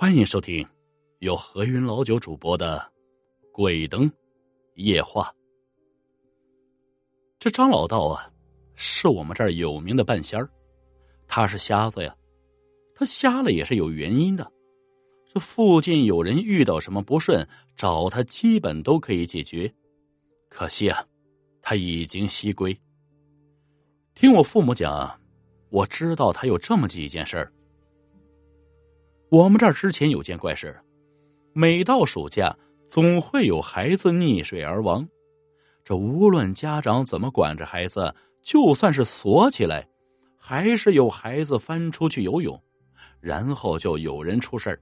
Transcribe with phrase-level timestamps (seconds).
[0.00, 0.66] 欢迎收听
[1.18, 2.78] 由何云老九主播的
[3.52, 4.10] 《鬼灯
[4.76, 5.24] 夜话》。
[7.38, 8.32] 这张老道啊，
[8.74, 10.48] 是我们这儿有名的半仙儿。
[11.26, 12.16] 他是瞎子呀，
[12.94, 14.50] 他瞎了也是有原因的。
[15.34, 19.70] 这附近有人遇到什么不顺，找他基本都可以解决。
[20.48, 21.06] 可惜啊，
[21.60, 22.74] 他已经西归。
[24.14, 25.20] 听我父母讲，
[25.68, 27.52] 我知道他有这么几件事儿。
[29.30, 30.76] 我们这儿之前有件怪事，
[31.52, 32.56] 每到暑假，
[32.88, 35.08] 总会有孩子溺水而亡。
[35.84, 39.86] 这无论家长怎么管着孩子，就算是锁起来，
[40.36, 42.60] 还是有孩子翻出去游泳，
[43.20, 44.76] 然后就有人出事。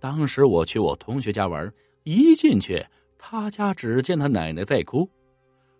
[0.00, 1.70] 当时我去我同学家玩，
[2.04, 2.82] 一进去，
[3.18, 5.06] 他家只见他奶奶在哭。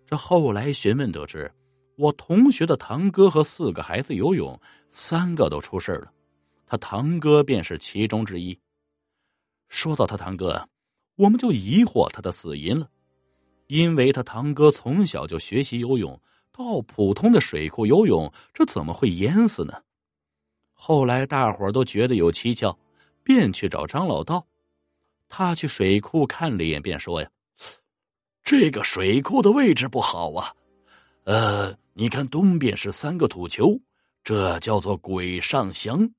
[0.06, 1.50] 这后来询问得知，
[1.96, 4.60] 我同学的堂哥和四个孩子游泳，
[4.90, 6.12] 三个都出事了。
[6.72, 8.58] 他堂哥便是其中之一。
[9.68, 10.70] 说到他堂哥，
[11.16, 12.88] 我们就疑惑他的死因了，
[13.66, 16.18] 因为他堂哥从小就学习游泳，
[16.50, 19.82] 到普通的水库游泳，这怎么会淹死呢？
[20.72, 22.74] 后来大伙都觉得有蹊跷，
[23.22, 24.46] 便去找张老道。
[25.28, 27.30] 他去水库看了一眼，便说：“呀，
[28.42, 30.54] 这个水库的位置不好啊，
[31.24, 33.78] 呃，你看东边是三个土丘，
[34.24, 36.10] 这叫做鬼上香。”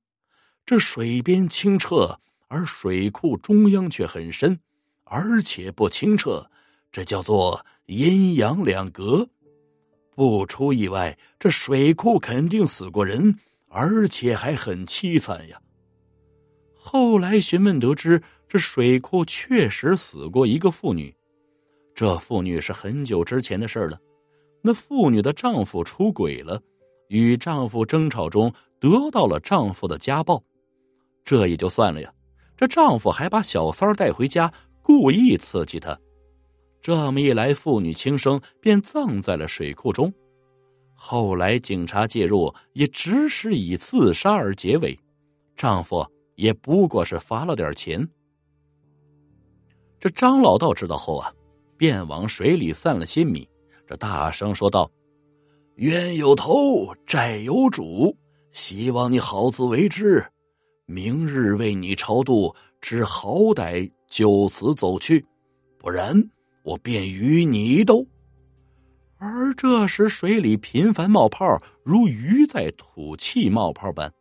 [0.66, 4.58] 这水边清澈，而水库中央却很深，
[5.03, 6.50] 而且不清澈，
[6.89, 9.28] 这叫做阴阳两隔。
[10.16, 15.59] 不出意外，这水库肯定死过人，而且还很凄惨呀。
[16.73, 21.14] 后来询问得知，这水库确实死过一个妇女，
[21.94, 24.00] 这妇女是很久之前的事了。
[24.61, 26.61] 那妇女的丈夫出轨了，
[27.09, 30.41] 与丈夫争吵中得到了丈夫的家暴。
[31.23, 32.13] 这也就算了呀，
[32.57, 35.97] 这丈夫还把小三儿带回家，故意刺激她。
[36.81, 40.13] 这么一来，妇女轻生，便葬在了水库中。
[40.94, 45.00] 后来警察介入，也只是以自杀而结尾。
[45.56, 48.05] 丈夫也不过是罚了点钱。
[50.00, 51.31] 这张老道知道后啊，
[51.78, 53.47] 便往水里散了些米，
[53.88, 54.91] 这大声说道
[55.75, 58.13] ：“冤有头，债有主，
[58.51, 60.25] 希望你好自为之。”
[60.85, 65.25] 明日为你超度，只好歹就此走去，
[65.77, 66.29] 不然
[66.63, 68.05] 我便与你斗。
[69.17, 74.13] 而这时水里频繁冒泡，如鱼在吐气冒泡般。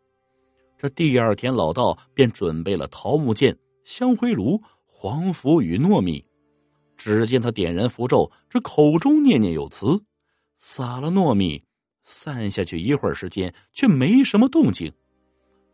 [0.77, 6.25] 这第二天，老道便准备了桃木剑、香灰炉、黄符与糯米。
[6.95, 10.01] 只见他点燃符咒，这口中念念有词，
[10.57, 11.61] 撒了糯米，
[12.05, 14.93] 散下去一会儿时间，却没什么动静。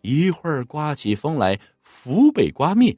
[0.01, 2.97] 一会儿刮起风来，福被刮灭。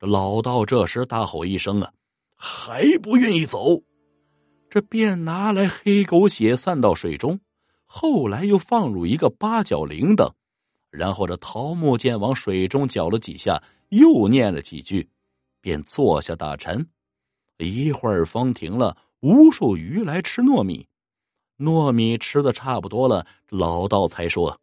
[0.00, 1.92] 老道这时大吼一声：“啊，
[2.36, 3.82] 还不愿意走！”
[4.70, 7.40] 这便拿来黑狗血散到水中，
[7.84, 10.32] 后来又放入一个八角铃铛，
[10.90, 15.08] 然后这桃木剑往水中搅了几下，又念了几句，
[15.60, 16.86] 便坐下打禅。
[17.58, 20.86] 一会儿风停了，无数鱼来吃糯米，
[21.58, 24.58] 糯米吃的差不多了，老道才说。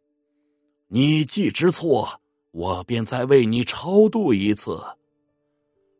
[0.90, 2.08] 你既知错，
[2.50, 4.82] 我便再为你超度一次。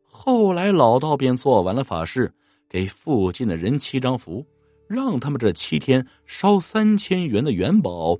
[0.03, 2.33] 后来老道便做完了法事，
[2.67, 4.43] 给附近的人七张符，
[4.87, 8.17] 让他们这七天烧三千元的元宝，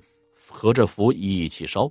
[0.48, 1.90] 和这符一起烧。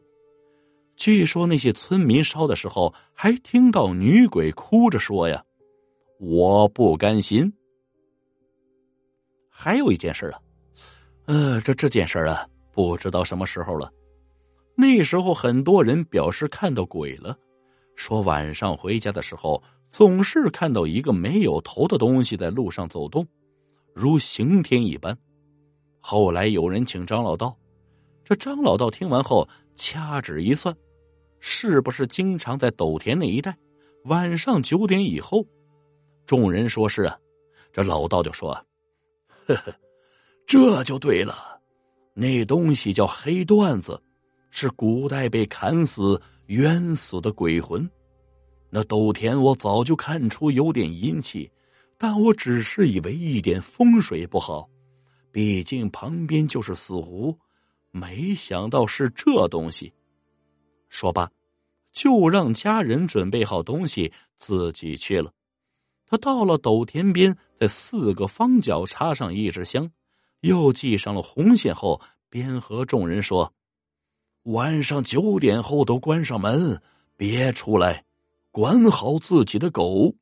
[0.96, 5.44] 据说那些村民烧的时候，还听到女鬼哭着说：“呀，
[6.20, 7.52] 我不甘心。”
[9.52, 10.40] 还有一件事啊，
[11.26, 13.92] 呃，这这件事啊，不知道什么时候了。
[14.80, 17.38] 那时候很多人表示看到鬼了，
[17.98, 23.28] 说晚上回家的时候总是看到一个没有头的东西在路上走动，
[23.94, 25.18] 如刑天一般。
[26.00, 27.54] 后来有人请张老道，
[28.24, 29.46] 这张老道听完后
[29.76, 30.74] 掐指一算，
[31.42, 33.54] 是不是经常在斗田那一带？
[34.06, 35.46] 晚上九点以后，
[36.25, 37.20] 众人说是啊，
[37.74, 38.54] 这老道就说
[39.46, 39.75] ：“呵呵，
[40.48, 41.60] 这就对了，
[42.14, 44.02] 那东西叫黑段子。”
[44.50, 47.90] 是古代被砍死、冤死的鬼魂。
[48.69, 51.50] 那斗田我早就看出有点阴气，
[51.98, 54.69] 但我只是以为一点风水不好，
[55.31, 57.38] 毕竟旁边就是死湖，
[57.92, 59.92] 没想到是这东西。
[60.90, 61.31] 说罢，
[61.92, 65.31] 就让家人准备好东西，自己去了。
[66.06, 69.92] 他到了斗田边，在四个方角插上一支香，
[70.42, 73.51] 又系上了红线后，边和众人说。
[74.44, 76.81] 晚上九点后都关上门，
[77.15, 78.06] 别出来，
[78.51, 80.15] 管好自己的狗。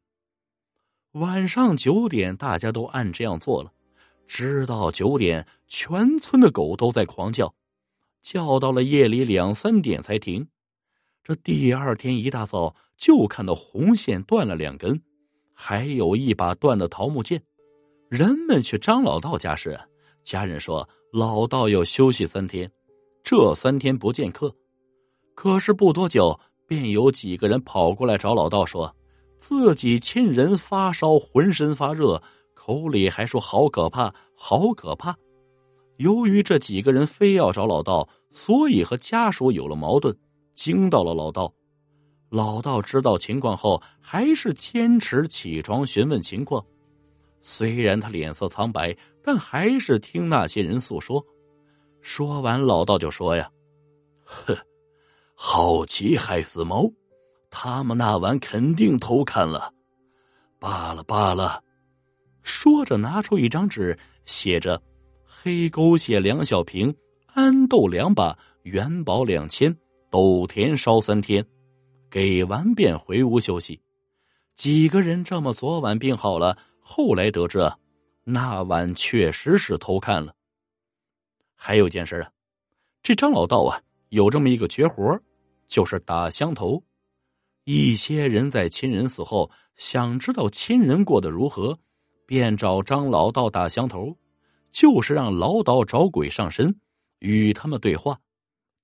[1.12, 3.72] 晚上九点，大家都按这样做了。
[4.28, 7.54] 直到九点，全村的狗都在狂叫，
[8.22, 10.48] 叫到了夜里两三点才停。
[11.24, 15.02] 这第二天一大早，就看到红线断了两根，
[15.54, 17.42] 还有一把断的桃木剑。
[18.10, 19.80] 人们去张老道家时，
[20.24, 22.70] 家人说老道要休息三天，
[23.30, 24.56] 这三天不见客。
[25.36, 28.96] 可是不多久，便有几个人跑过来找老道，说
[29.38, 35.14] 自己亲人发烧，浑身发热，口里还说好可怕，好可怕。
[35.98, 40.18] 由于这几个人非要找老道，所以和家属有了矛盾，
[40.54, 41.54] 惊到了老道。
[42.30, 46.66] 老道知道情况后，还是坚持起床询问情况。
[47.42, 51.22] 虽然他脸色苍白，但还是听那些人诉说。
[52.08, 53.52] 说完，老道就说：“呀，
[54.24, 54.58] 哼，
[55.36, 56.90] 好奇害死猫，
[57.50, 59.74] 他们那晚肯定偷看了。
[60.58, 61.62] 罢了罢了。”
[62.44, 64.82] 说着，拿出一张纸，写着
[65.28, 66.96] ：“黑狗血两小瓶，
[67.26, 69.78] 安豆两把，元宝两千，
[70.10, 71.46] 斗田烧三天。”
[72.10, 73.82] 给完便回屋休息。
[74.56, 76.58] 几个人这么昨晚病好了。
[76.80, 77.70] 后来得知，
[78.24, 80.34] 那晚确实是偷看了。
[81.60, 82.32] 还有件事啊，
[83.02, 85.20] 这张老道啊有这么一个绝活，
[85.68, 86.82] 就是打香头。
[87.66, 91.78] 一些人在亲人死后，想知道亲人过得如何，
[92.26, 94.16] 便找张老道打香头，
[94.72, 96.80] 就是让老道找鬼上身，
[97.20, 98.18] 与他们对话，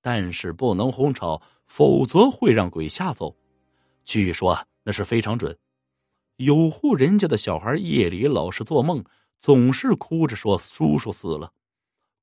[0.02, 3.34] 但是不能哄吵，否则会让鬼吓走。
[4.04, 5.56] 据说啊那是非常准。
[6.36, 9.02] 有户人家的小孩夜里老是做梦，
[9.38, 11.50] 总是哭着说叔叔死了。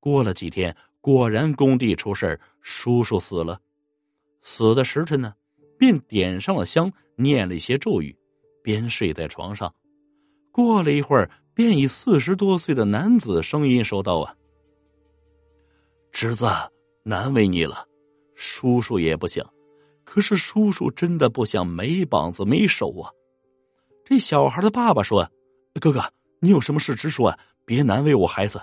[0.02, 3.60] 过了几天，果然工地出事叔叔死了。
[4.40, 5.32] 死的时辰呢，
[5.78, 8.12] 便点上了香，念了一些咒语，
[8.64, 9.72] 边睡在床上。
[10.50, 14.34] 过了一会儿，便以四十多岁的男子声音说道：“啊，
[16.10, 16.46] 侄子，
[17.04, 17.86] 难为你了。
[18.34, 19.48] 叔叔也不想，
[20.02, 23.08] 可是叔叔真的不想没膀子没手啊。”
[24.04, 25.30] 这小孩的爸爸说
[25.80, 26.02] ：“哥哥，
[26.40, 28.60] 你有什么事直说，别难为我孩子。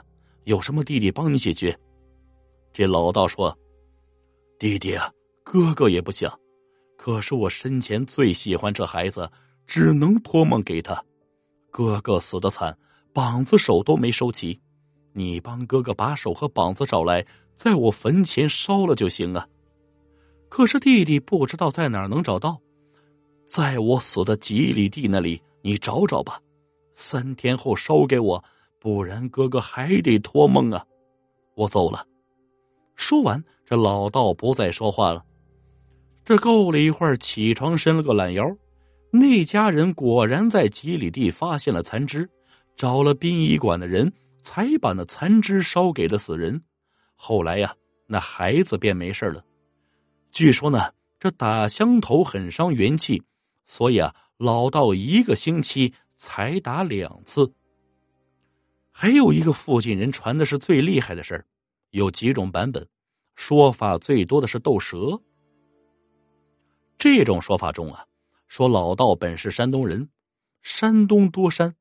[0.49, 1.77] 有什么弟弟帮你解决。”
[2.73, 3.55] 这老道说
[4.57, 5.11] ：“弟弟啊，
[5.43, 6.37] 哥哥也不想，
[6.97, 9.29] 可是我生前最喜欢这孩子，
[9.67, 11.03] 只能托梦给他。
[11.69, 12.75] 哥哥死的惨，
[13.13, 14.59] 膀子手都没收齐，
[15.13, 17.23] 你帮哥哥把手和膀子找来，
[17.55, 19.47] 在我坟前烧了就行啊。
[20.49, 22.59] 可是弟弟不知道在哪儿能找到。”
[23.45, 26.39] 在我死的几里地那里，你找找吧。
[26.93, 28.43] 三天后烧给我，
[28.79, 30.85] 不然哥哥还得托梦啊。
[31.55, 32.05] 我走了。
[32.95, 35.23] 说完，这老道不再说话了。
[36.25, 38.45] 这够了一会儿，起床伸了个懒腰。
[39.11, 42.29] 那家人果然在几里地发现了残肢，
[42.75, 46.61] 找了殡仪馆的人，才把那残肢烧给了死人。
[47.15, 47.73] 后来呀，
[48.05, 49.43] 那孩子便没事了。
[50.31, 53.23] 据说呢，这打香头很伤元气。
[53.65, 57.51] 所以啊，老道一个星期才打两次。
[59.01, 61.45] 还有一个附近人传的是最厉害的事
[61.91, 62.85] 有几种版本，
[63.33, 65.21] 说法最多的是斗蛇。
[66.97, 68.05] 这种说法中啊，
[68.49, 70.09] 说老道本是山东人，
[70.61, 71.73] 山东多山，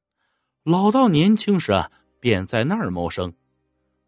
[0.63, 3.35] 老道年轻时啊便在那儿谋生。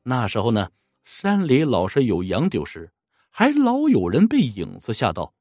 [0.04, 0.70] 那时候呢，
[1.02, 2.92] 山里老是有羊丢失，
[3.28, 5.34] 还老有人被影子吓到。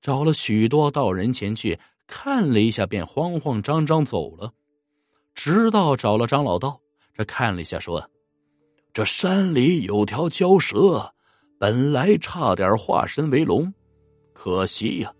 [0.00, 1.78] 找了许多道人前去
[2.08, 4.52] 看了一下，便慌慌张张走了。
[5.32, 6.80] 直到找了张老道，
[7.14, 8.04] 这看了一下，说
[8.92, 11.12] ：“这山里有条蛟蛇，
[11.58, 13.72] 本来差点化身为龙，
[14.32, 15.14] 可惜呀，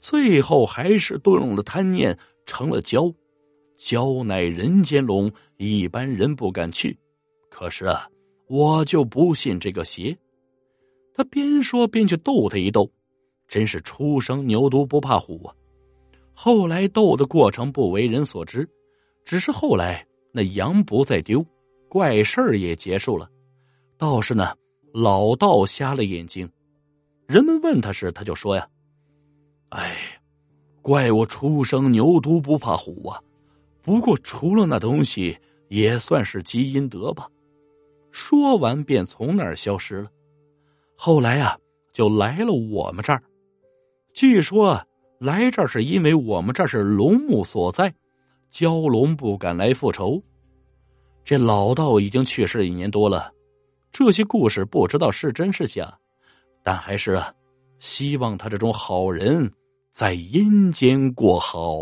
[0.00, 3.14] 最后还是动用了贪念，成了蛟。
[3.78, 6.98] 蛟乃人间龙，一般人不敢去。
[7.48, 8.08] 可是啊，
[8.48, 10.16] 我就不信这个邪。”
[11.14, 12.90] 他边说边去逗他一逗。
[13.48, 15.54] 真是初生牛犊不怕虎啊！
[16.34, 18.68] 后来斗的过程不为人所知，
[19.24, 20.04] 只是后来
[20.36, 21.42] 那羊不再丢，
[21.88, 23.26] 怪事儿也结束了。
[23.96, 24.54] 倒是呢，
[24.92, 26.46] 老道瞎了眼睛。
[27.26, 28.68] 人们问他时，他就说呀
[29.72, 29.96] ：“哎，
[30.82, 33.18] 怪我初生牛犊不怕虎啊！
[33.80, 35.34] 不过除了那东西，
[35.68, 37.26] 也算是积阴德吧。”
[38.12, 40.10] 说完便从那儿消失了。
[40.96, 41.58] 后来啊，
[41.94, 43.22] 就来了我们这儿。
[44.12, 44.86] 据说
[45.18, 47.94] 来这儿是因为我们这是龙墓所在，
[48.52, 50.22] 蛟龙不敢来复仇。
[51.24, 53.32] 这老道已经去世一年多了，
[53.90, 55.92] 这些故事不知道是真是假，
[56.62, 57.20] 但还是
[57.78, 59.52] 希望他这种好人
[59.92, 61.80] 在阴间过好。